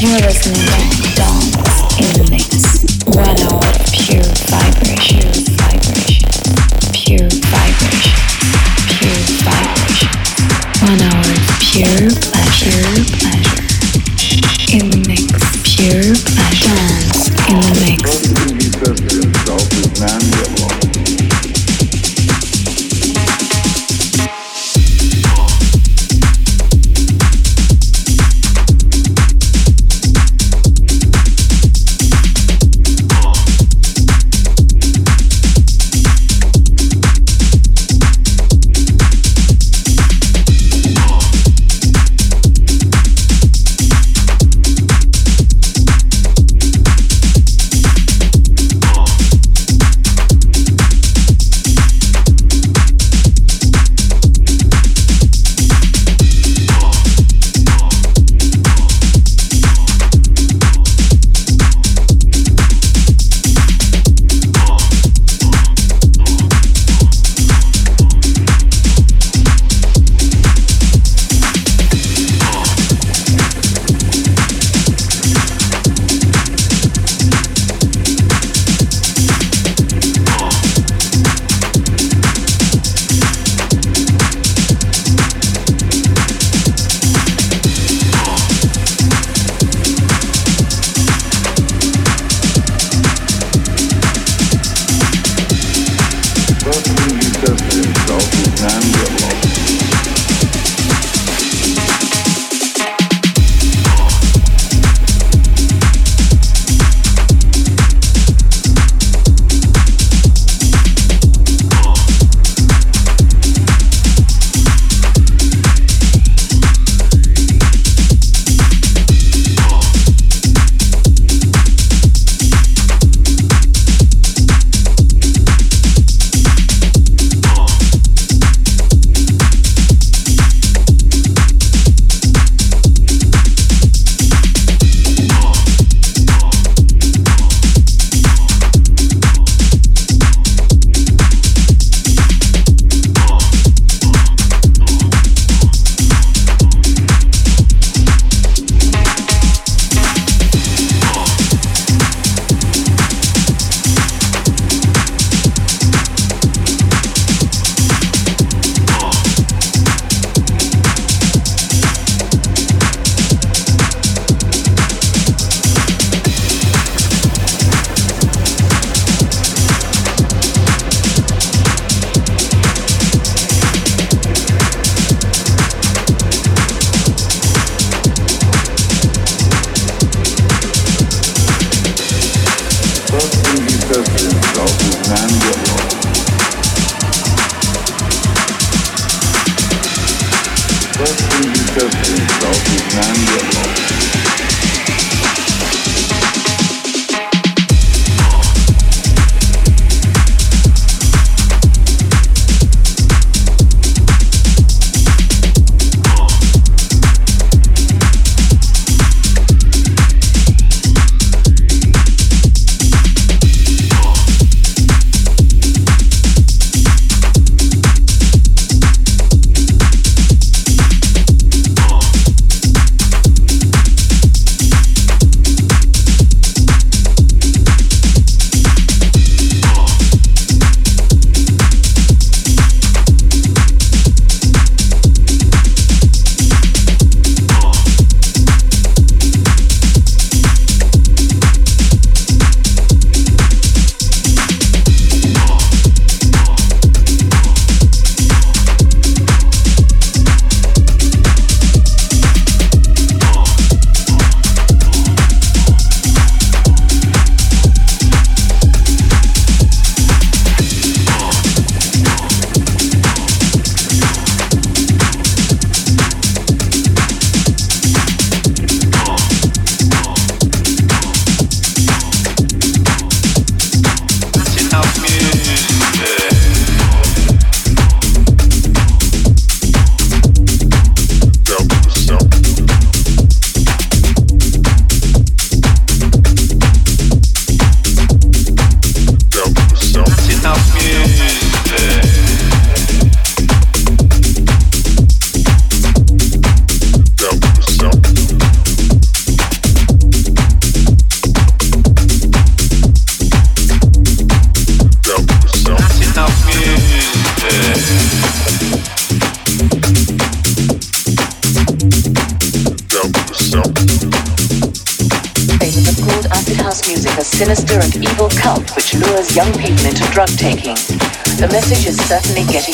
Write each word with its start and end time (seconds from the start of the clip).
You're 0.00 0.12
listening 0.20 0.54
to 0.54 1.16
Dance 1.16 1.98
in 1.98 2.24
the 2.24 2.30
Mix. 2.30 2.47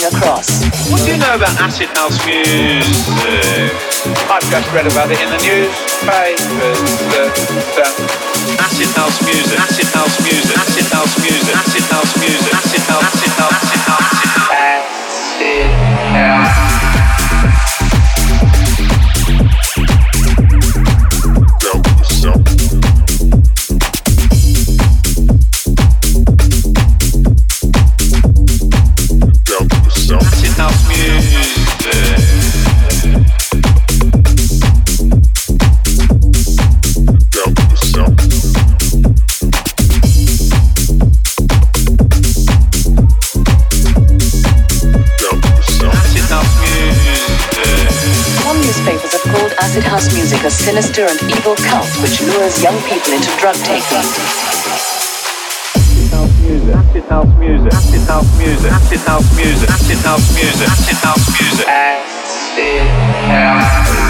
Across. 0.06 0.64
What 0.90 1.00
do 1.04 1.12
you 1.12 1.18
know 1.18 1.34
about 1.34 1.56
acid 1.60 1.88
house 1.96 2.18
music? 2.26 3.72
I've 4.28 4.44
just 4.50 4.68
read 4.72 4.86
about 4.86 5.10
it 5.10 5.20
in 5.20 5.30
the 5.32 5.40
newspapers. 5.40 6.78
Acid 8.60 8.90
house 8.92 9.22
music, 9.24 9.53
sinister 50.74 51.06
and 51.06 51.30
evil 51.30 51.54
cult 51.70 51.86
which 52.02 52.20
lures 52.22 52.60
young 52.60 52.76
people 52.82 53.12
into 53.12 53.30
drug 53.38 53.54
taking. 53.62 54.02
Acid 56.74 57.04
house 57.04 57.38
music, 57.38 57.72
acid 57.72 58.02
house 58.08 58.38
music, 58.38 58.72
acid 58.72 58.98
house 59.06 59.36
music, 59.36 59.70
acid 59.70 59.98
house 60.02 60.34
music, 60.34 60.68
acid 60.68 60.98
house 60.98 61.26
music, 61.38 61.68
acid 61.68 62.82
house. 63.30 63.94
Some 63.94 64.03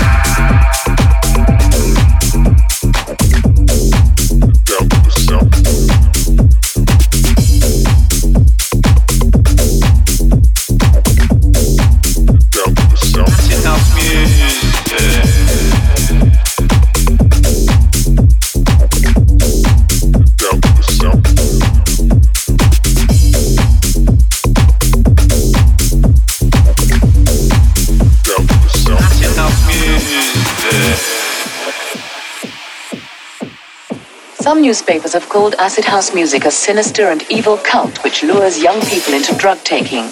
newspapers 34.65 35.13
have 35.13 35.29
called 35.29 35.55
acid 35.59 35.85
house 35.85 36.15
music 36.15 36.47
a 36.47 36.51
sinister 36.51 37.09
and 37.11 37.23
evil 37.31 37.59
cult 37.59 38.03
which 38.03 38.23
lures 38.23 38.63
young 38.63 38.81
people 38.87 39.13
into 39.13 39.35
drug 39.37 39.59
taking. 39.59 40.05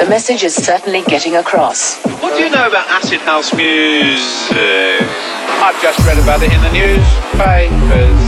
The 0.00 0.06
message 0.08 0.42
is 0.42 0.52
certainly 0.52 1.02
getting 1.02 1.36
across. 1.36 2.02
What 2.20 2.36
do 2.36 2.42
you 2.42 2.50
know 2.50 2.66
about 2.66 2.88
acid 2.88 3.20
house 3.20 3.54
music? 3.54 5.06
I've 5.62 5.80
just 5.80 6.00
read 6.00 6.18
about 6.18 6.42
it 6.42 6.52
in 6.52 6.60
the 6.66 6.72
newspapers. 6.72 8.18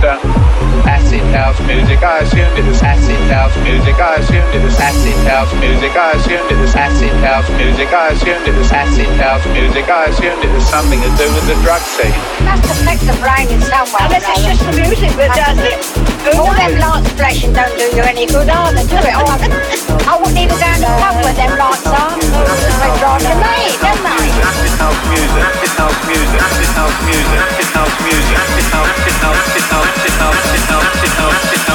Uh, 0.00 0.48
acid 0.88 1.20
house 1.36 1.60
music. 1.68 2.00
I 2.02 2.24
assumed 2.24 2.56
it 2.56 2.64
was 2.64 2.80
acid 2.82 3.20
house 3.28 3.56
music. 3.60 3.94
I 4.00 4.14
assumed 4.16 4.54
it 4.56 4.62
was 4.64 4.76
acid 4.80 5.18
house 5.28 5.52
music. 5.60 5.92
I 5.92 6.12
assumed 6.16 6.50
it 6.50 6.58
was 6.58 6.74
acid 6.74 7.12
house 7.20 7.48
music. 7.60 7.88
I 7.92 8.08
assumed 8.16 8.48
it 8.48 8.56
was 8.56 8.72
acid 8.72 9.12
house 9.20 9.46
music. 9.52 9.84
I 9.84 10.04
assumed 10.08 10.40
it 10.44 10.52
was 10.52 10.64
something 10.64 11.00
to 11.00 11.10
do 11.20 11.26
with 11.36 11.44
the 11.44 11.60
drug 11.60 11.82
scene. 11.84 12.16
Must 12.48 12.64
affect 12.72 13.04
the 13.04 13.16
brain 13.20 13.52
in 13.52 13.60
some 13.60 13.88
way. 13.92 14.07
Music 14.88 15.12
that 15.20 15.36
does 15.36 15.60
it. 15.60 15.76
All 16.32 16.52
them 16.56 16.80
lights 16.80 17.12
flashing 17.12 17.52
don't 17.52 17.68
do 17.76 17.84
you 17.92 18.02
any 18.02 18.24
good 18.24 18.48
either, 18.48 18.84
do 18.88 18.96
it? 18.96 19.12
Oh, 19.12 19.28
I 20.08 20.16
wouldn't 20.16 20.40
even 20.40 20.56
go 20.56 20.68
in 20.72 20.80
the 20.80 20.88
pub 20.96 21.20
with 21.20 21.36
them 21.36 21.52
lights 21.60 21.84
on. 21.84 22.16
They 22.16 22.92
drive 22.96 23.20
you 23.20 23.36
mad, 23.36 23.68
don't 23.84 24.00
they? 24.00 24.32
Acid 24.48 24.72
house 24.80 25.02
music. 25.12 25.44
Acid 25.44 25.72
house 25.76 26.00
music. 26.08 26.40
Acid 26.40 26.72
house 26.72 26.98
music. 27.04 27.36
Acid 27.36 27.68
house 27.76 27.96
music. 28.00 28.36
Acid 28.40 28.68
house. 28.72 28.92
Acid 28.96 29.16
house. 29.20 29.44
Acid 29.44 29.66
house. 29.68 29.92
Acid 29.92 30.64
house. 30.72 30.88
Acid 30.88 31.12
house. 31.20 31.67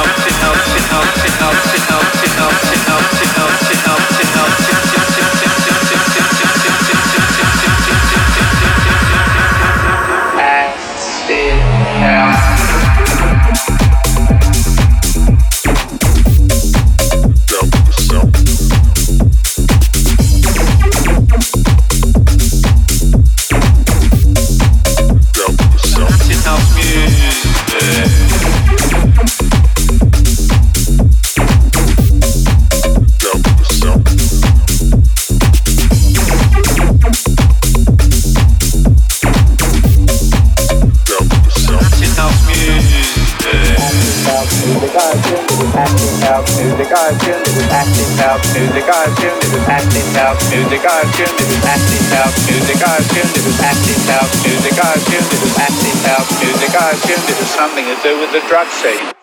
Music, 54.43 54.75
I 54.75 54.93
assumed 54.99 55.31
it 55.31 55.39
was 55.39 55.55
acid 55.55 55.99
house 56.03 56.27
music, 56.35 56.35
house 56.43 56.43
music, 56.43 56.75
house 56.75 57.07
music, 57.07 57.31
it 57.31 57.39
was 57.39 57.49
something 57.49 57.85
to 57.85 57.95
do 58.03 58.19
with 58.19 58.31
the 58.31 58.41
drug 58.49 58.67
scene. 58.67 59.22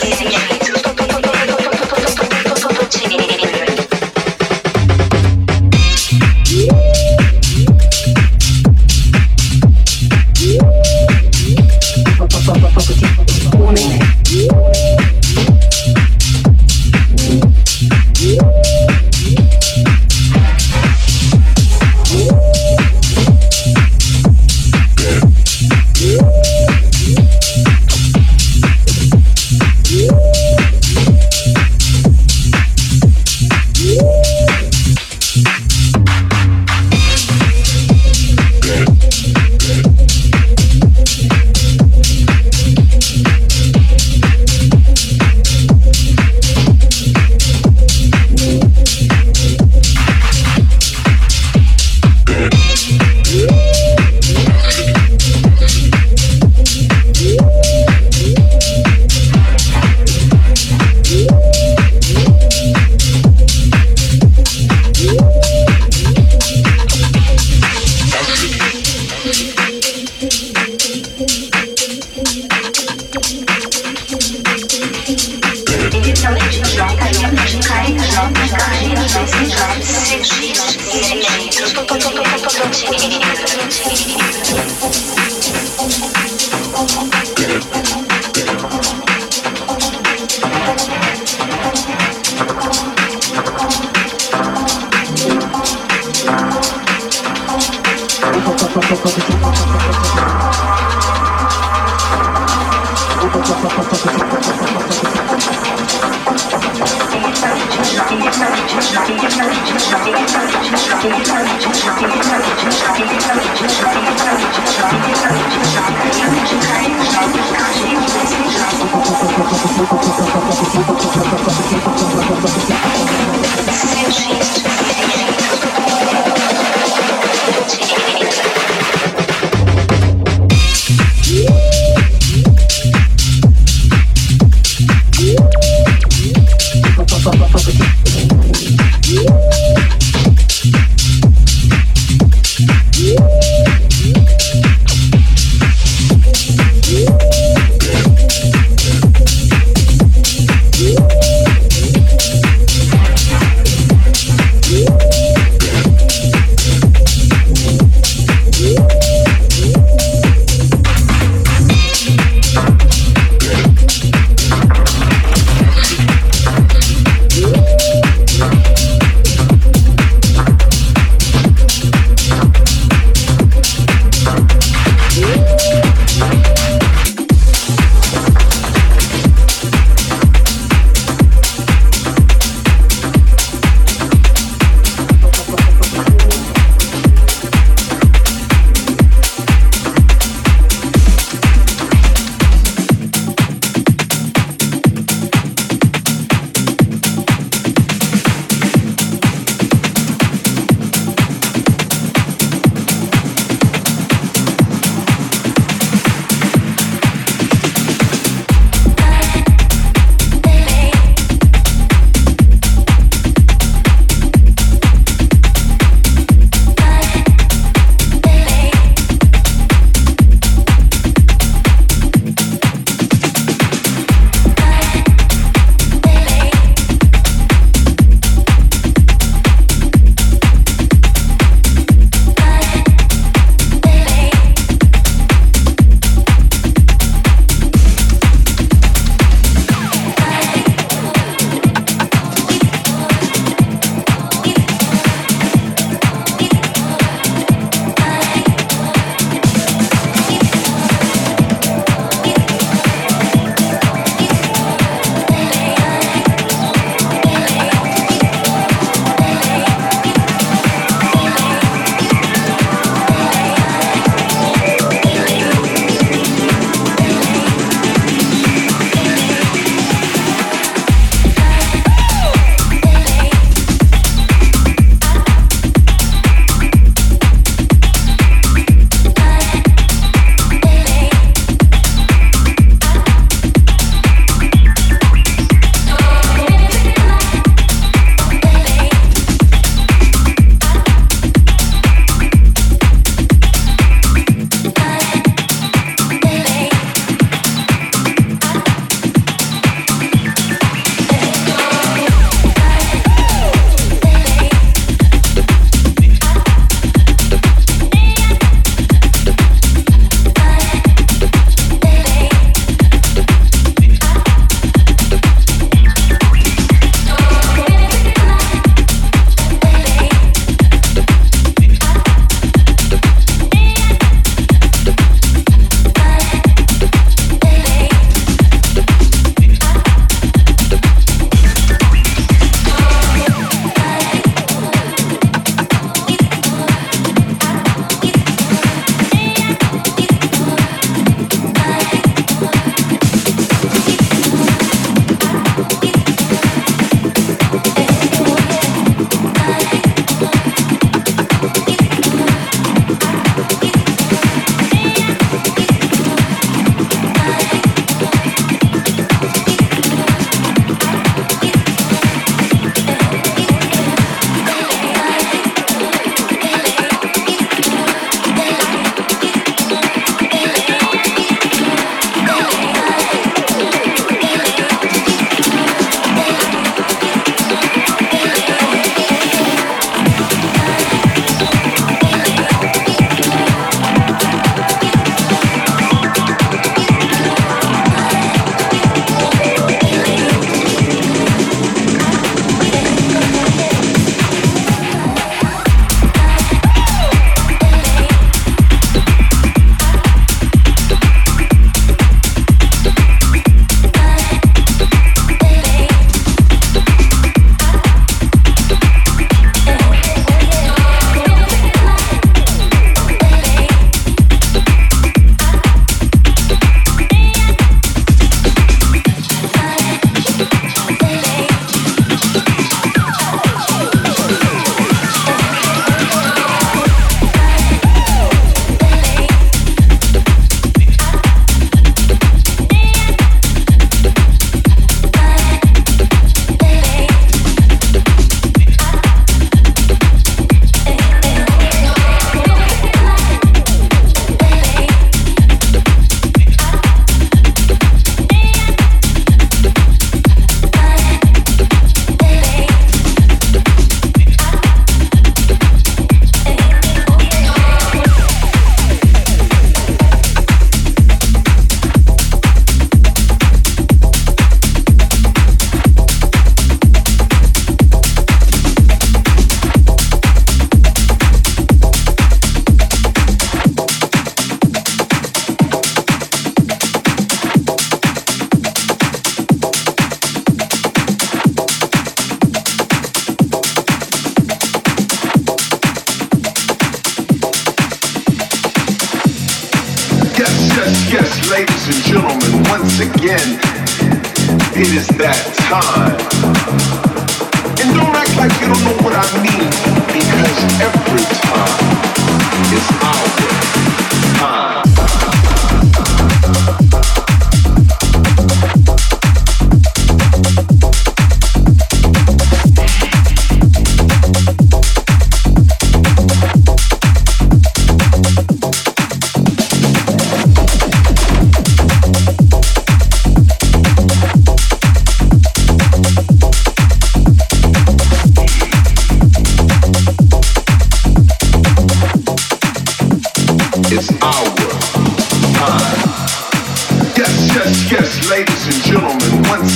Seja 0.00 0.49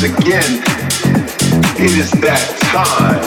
again, 0.05 0.61
it 1.81 1.97
is 1.97 2.11
that 2.21 2.45
time. 2.61 3.25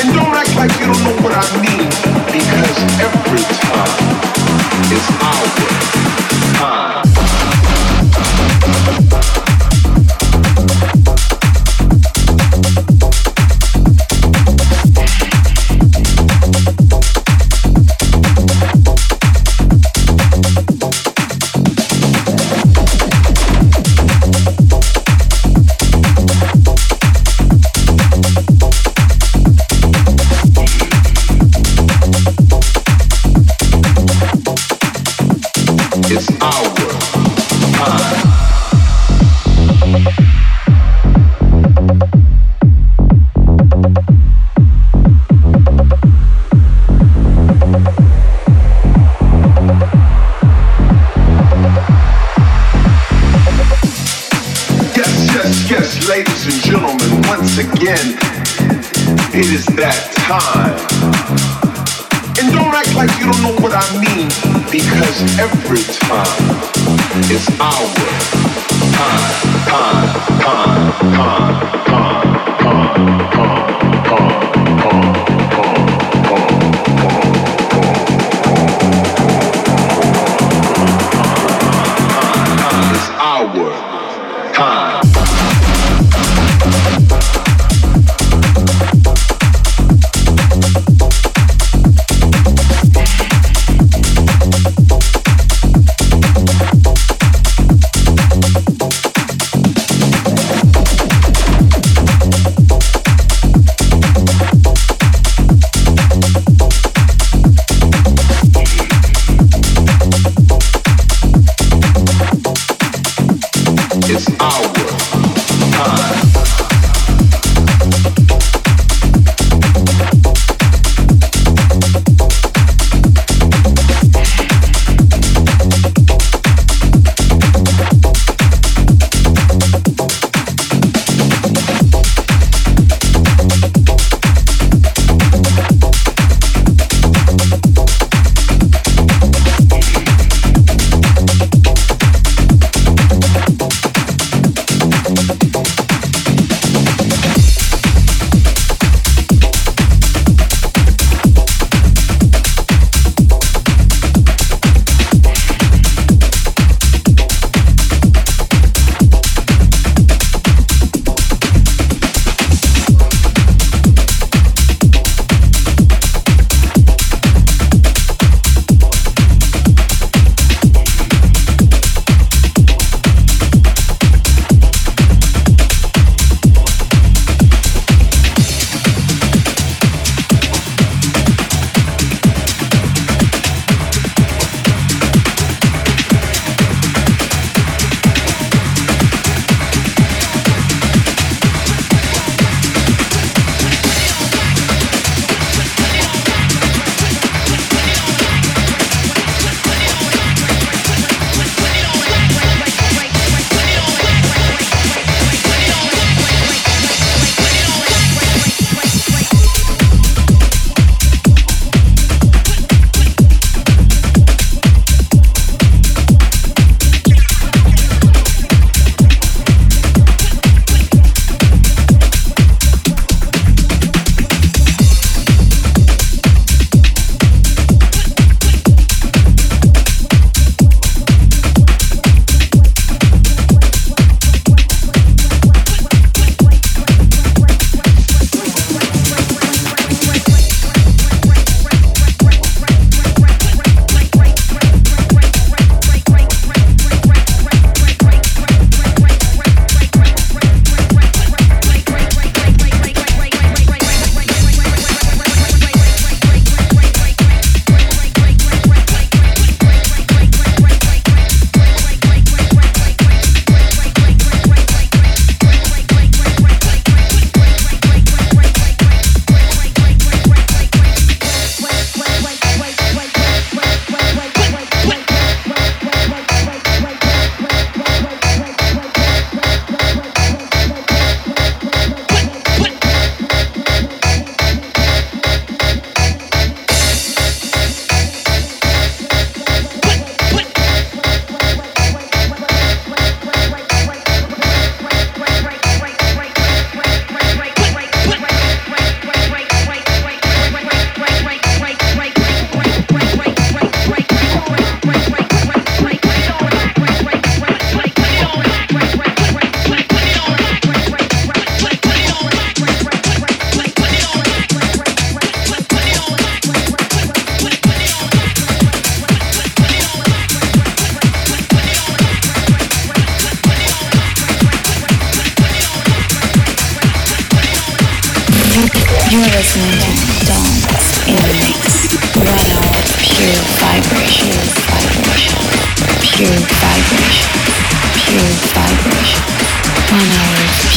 And 0.00 0.08
don't 0.16 0.34
act 0.34 0.56
like 0.56 0.72
you 0.80 0.86
don't 0.86 1.02
know 1.04 1.16
what 1.20 1.32
I 1.36 1.44
mean, 1.60 1.88
because 2.32 2.78
every 3.00 3.44
time 3.60 4.00
is 4.96 5.06
our 5.20 5.46
time. 9.34 9.39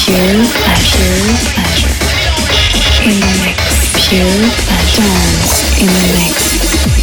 Pure 0.05 0.43
pleasure. 0.63 1.83
In 3.03 3.19
the 3.19 3.33
mix, 3.43 3.59
pure 4.07 4.43
dance 4.95 5.81
in 5.81 5.87
the 5.87 6.05
mix. 6.19 7.02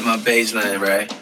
Baseline, 0.00 0.80
right? 0.80 1.21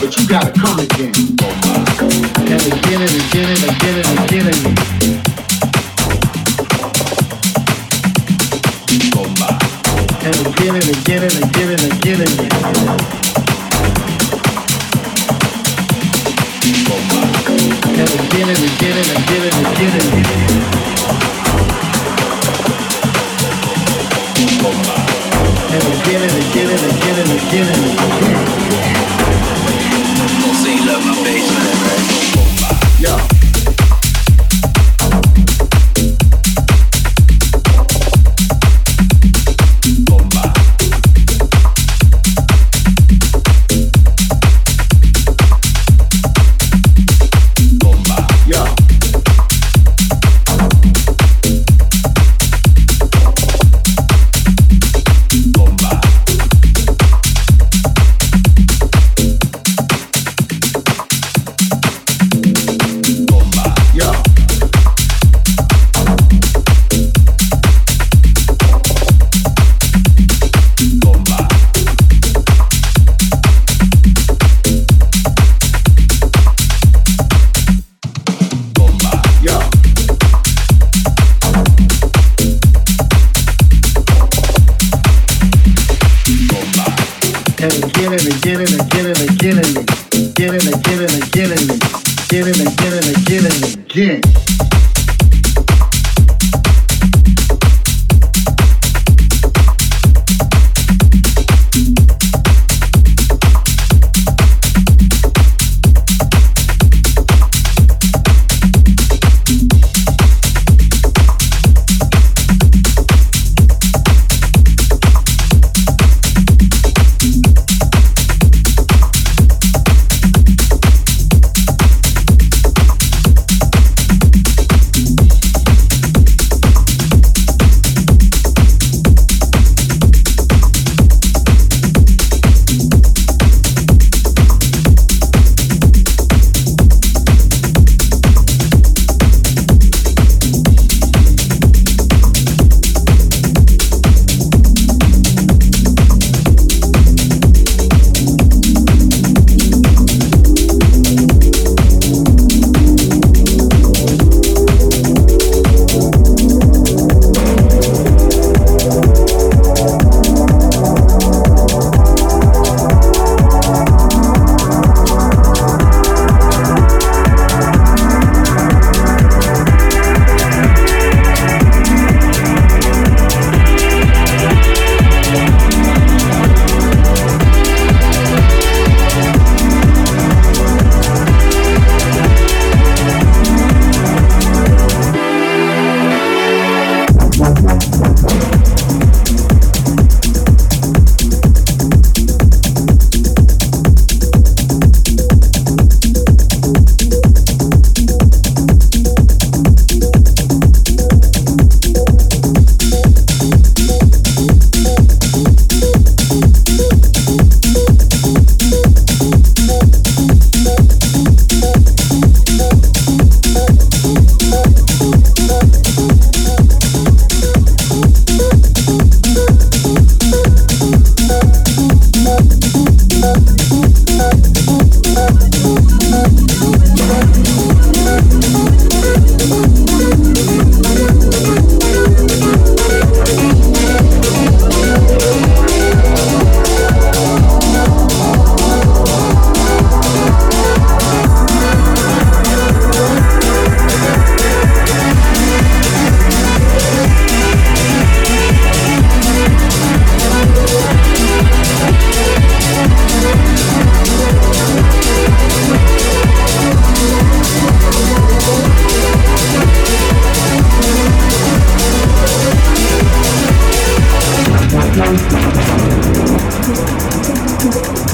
but 0.00 0.18
you 0.18 0.28
gotta 0.28 0.52
come 0.52 0.78
again. 0.78 1.12
And 2.46 2.62
again 2.72 3.00
and 3.02 3.14
again 3.22 3.48
and 3.52 3.62
again 3.70 3.96
and 4.00 4.18
again 4.24 4.46
and 4.46 4.60
again. 4.66 5.22
And 10.26 10.36
again 10.46 10.74
and 10.74 10.88
again 10.96 11.22
and 11.22 11.36
again 11.44 11.70
and 11.70 11.82
again 11.92 12.20
and 12.20 12.32
again. 12.36 12.52
And 17.96 18.10
again 18.20 18.48
and 18.48 18.60
again 18.68 18.96
and 18.96 19.10
again 19.16 19.42
and 19.46 19.56
again 19.66 19.92
and 19.96 20.08
again. 20.12 20.46
And 25.72 25.84
again 25.92 26.22
and 26.22 26.36
again 26.42 26.68
and 26.70 26.84
again 26.92 27.16
and 27.18 27.30
again 27.32 27.66
and 27.66 27.82
again. 27.84 28.95
Yeah. 32.98 33.35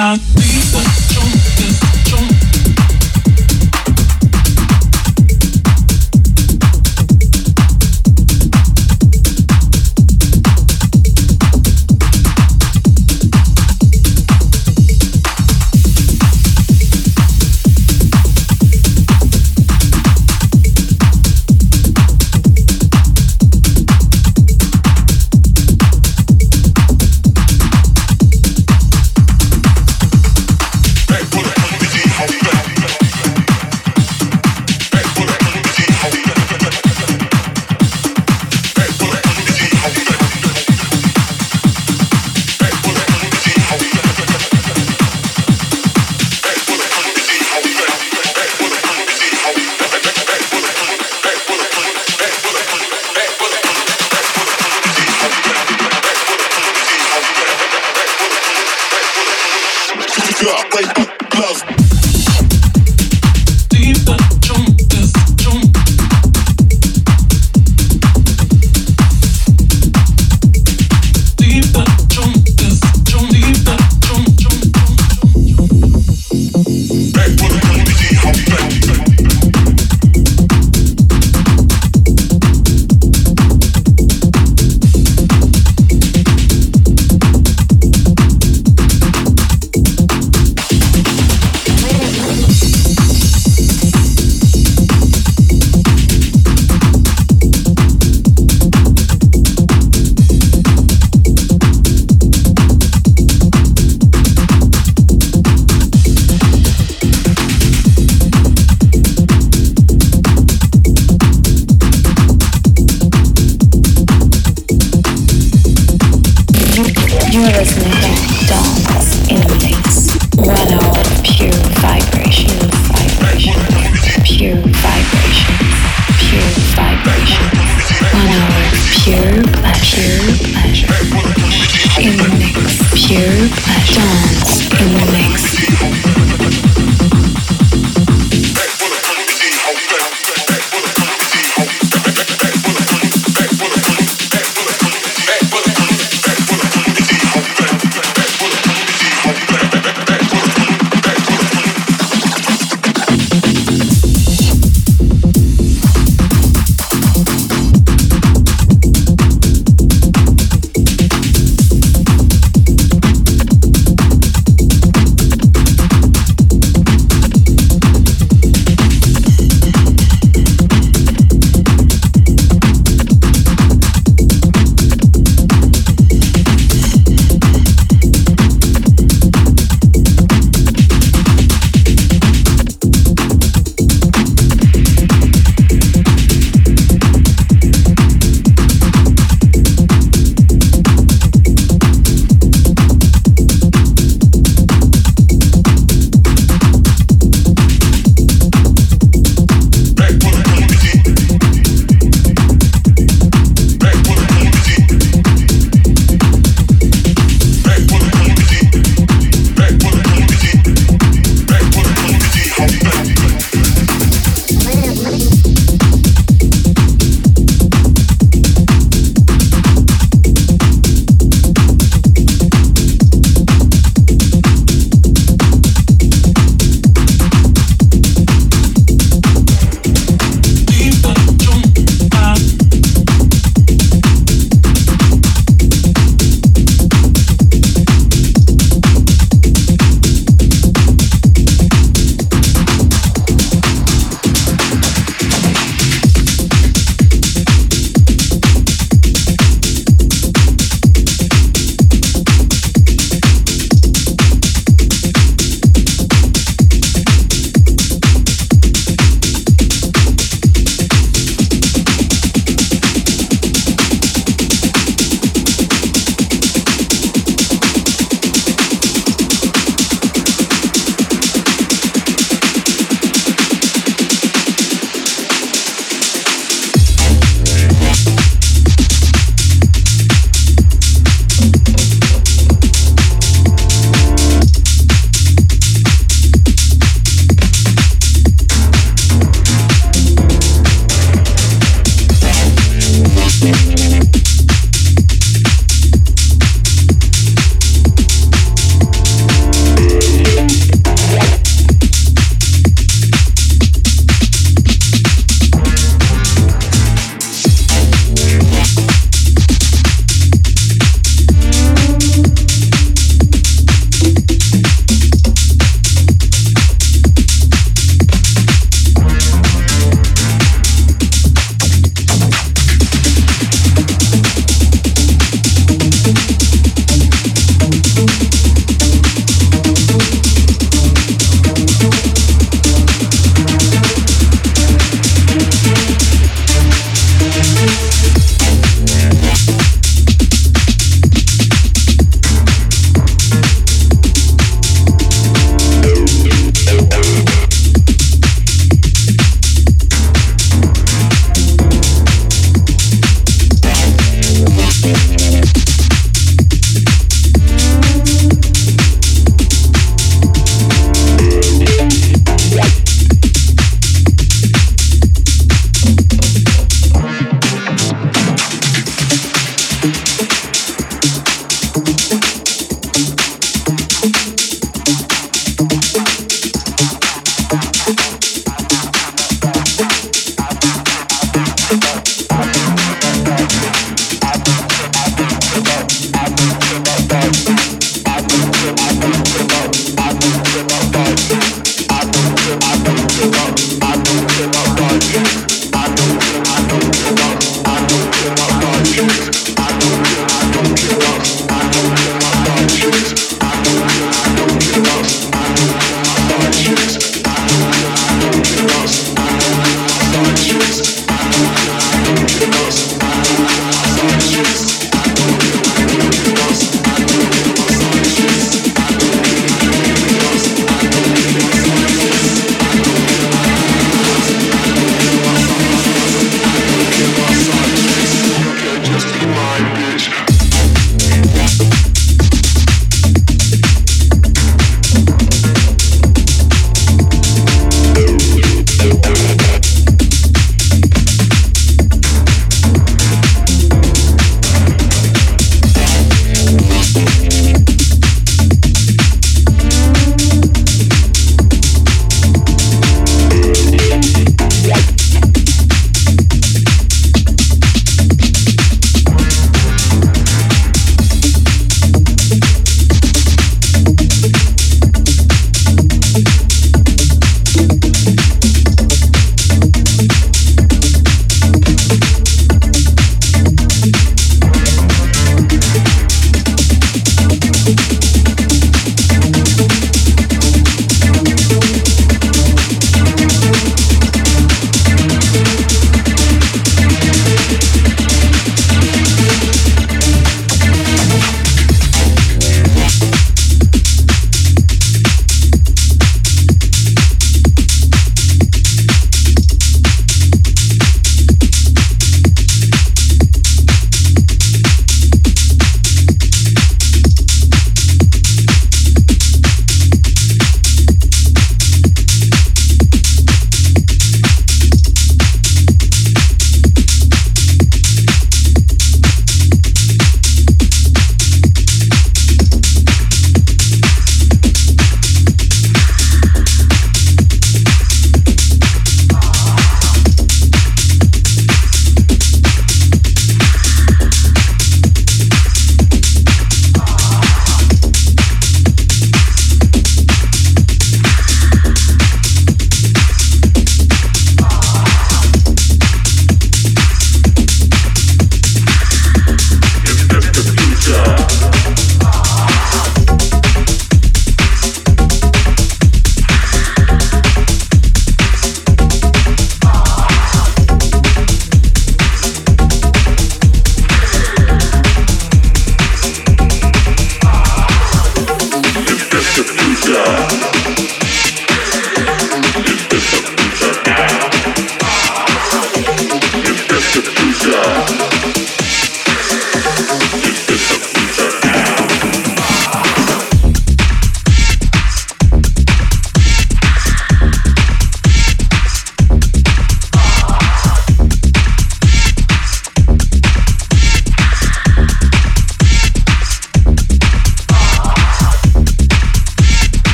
Uh. 0.00 0.47